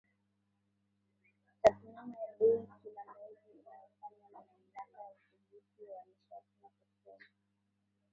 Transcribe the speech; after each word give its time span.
tathmini 1.61 2.13
ya 2.21 2.27
bei 2.37 2.65
kila 2.81 3.01
mwezi 3.11 3.47
inayofanywa 3.59 4.27
na 4.33 4.39
Mamlaka 4.47 4.81
ya 4.97 5.05
Udhibiti 5.29 5.83
wa 5.89 5.99
Nishati 6.05 6.51
na 6.61 6.69
Petroli 6.69 7.27